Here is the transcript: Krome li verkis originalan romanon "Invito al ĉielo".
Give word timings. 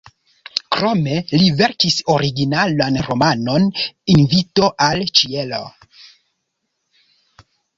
Krome 0.75 1.17
li 1.33 1.49
verkis 1.59 1.97
originalan 2.13 2.97
romanon 3.09 3.69
"Invito 4.17 4.71
al 4.89 5.05
ĉielo". 5.21 5.63